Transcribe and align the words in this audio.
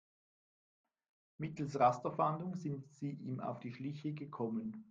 Mittels 1.37 1.79
Rasterfahndung 1.79 2.55
sind 2.55 2.91
sie 2.95 3.11
ihm 3.11 3.39
auf 3.39 3.59
die 3.59 3.71
Schliche 3.71 4.13
gekommen. 4.13 4.79